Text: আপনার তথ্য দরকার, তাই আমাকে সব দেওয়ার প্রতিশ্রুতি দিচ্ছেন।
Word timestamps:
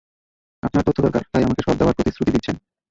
আপনার 0.63 0.83
তথ্য 0.87 0.99
দরকার, 1.05 1.21
তাই 1.31 1.43
আমাকে 1.43 1.61
সব 1.61 1.75
দেওয়ার 1.77 1.97
প্রতিশ্রুতি 1.97 2.31
দিচ্ছেন। 2.31 2.55